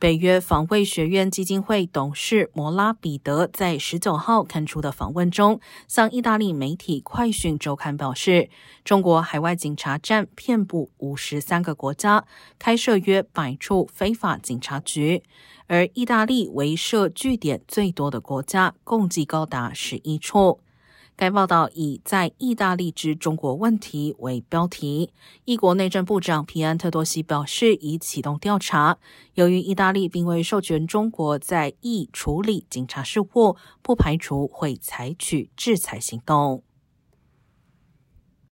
[0.00, 5.58] 北约防卫学院基金会董事摩拉彼得在十九号刊出的访问中，
[5.88, 8.48] 向意大利媒体《快讯周刊》表示，
[8.84, 12.24] 中国海外警察站遍布五十三个国家，
[12.60, 15.24] 开设约百处非法警察局，
[15.66, 20.60] 而意大利为设据点最多的国家，共计高达十一处。
[21.18, 25.10] 该报道以“在意大利之中国问题”为标题。
[25.46, 28.98] 意国内政部长皮安特多西表示，已启动调查。
[29.34, 36.62] 由于意大利并未授权中国在意处理警察事务，不排除会采取制裁行动。